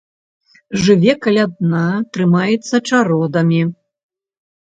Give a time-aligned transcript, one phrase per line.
[0.85, 1.81] Жыве каля дна,
[2.17, 3.61] трымаецца чародамі.